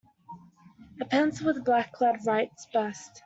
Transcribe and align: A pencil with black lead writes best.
A 0.99 1.05
pencil 1.05 1.45
with 1.45 1.63
black 1.63 2.01
lead 2.01 2.21
writes 2.25 2.65
best. 2.73 3.19